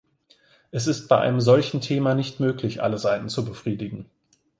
Es 0.71 0.87
ist 0.87 1.09
bei 1.09 1.19
einem 1.19 1.41
solchen 1.41 1.79
Thema 1.79 2.15
nicht 2.15 2.39
möglich, 2.39 2.81
alle 2.81 2.97
Seiten 2.97 3.29
zu 3.29 3.45
befriedigen. 3.45 4.07